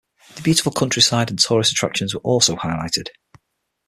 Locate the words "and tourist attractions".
1.29-2.15